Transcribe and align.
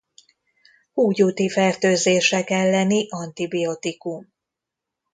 Húgyúti 0.93 1.49
fertőzések 1.49 2.49
elleni 2.49 3.07
antibiotikum. 3.09 4.33